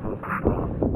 [0.00, 0.91] 很大。